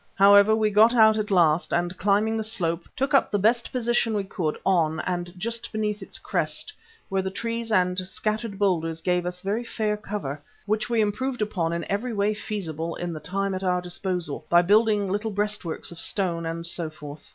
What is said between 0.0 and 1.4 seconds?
However, we got out at